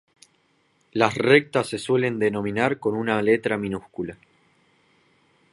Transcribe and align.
Las 0.93 1.13
rectas 1.13 1.67
se 1.69 1.77
suelen 1.77 2.17
denominar 2.17 2.79
con 2.79 2.95
una 2.95 3.21
letra 3.21 3.55
minúscula. 3.59 4.17